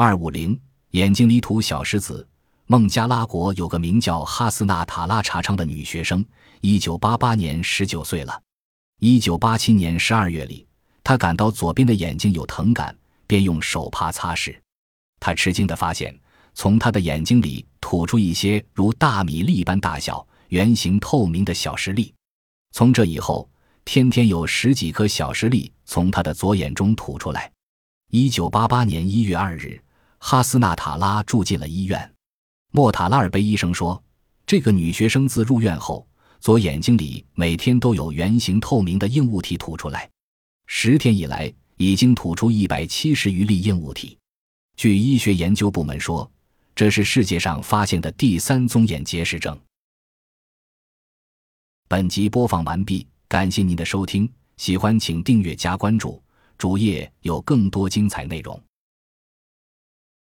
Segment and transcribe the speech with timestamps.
[0.00, 0.56] 二五零
[0.90, 2.24] 眼睛里吐小石子。
[2.66, 6.24] 孟加拉国有个名叫哈斯纳塔拉查昌的女学生，
[6.60, 8.40] 一九八八年十九岁了。
[9.00, 10.64] 一九八七年十二月里，
[11.02, 14.56] 她感到左边的眼睛有疼感，便用手帕擦拭。
[15.18, 16.16] 她吃惊地发现，
[16.54, 22.14] 从她的眼睛里吐出一些如大米粒般大小、圆形透明的小石粒。
[22.70, 23.50] 从这以后，
[23.84, 27.50] 天天有十几颗小石粒从她的左眼中吐出来。
[28.12, 29.78] 一九八八年一月二日，
[30.18, 32.14] 哈斯纳塔拉住进了医院。
[32.72, 34.02] 莫塔拉尔贝医生说，
[34.46, 36.06] 这个女学生自入院后，
[36.40, 40.08] 左眼睛里每天都有圆形透明的硬物体吐出来，
[40.66, 44.18] 十天以来已经吐出一百七十余粒硬物体。
[44.76, 46.30] 据医学研究部门说，
[46.74, 49.58] 这是世界上发现的第三宗眼结石症。
[51.88, 56.22] 本集播放完毕，感谢您的收听，喜欢请订阅加关注，
[56.58, 58.62] 主页有更多精彩内容。